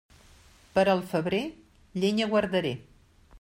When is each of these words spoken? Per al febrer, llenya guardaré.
Per 0.77 0.85
al 0.93 1.03
febrer, 1.11 1.43
llenya 2.05 2.29
guardaré. 2.33 2.73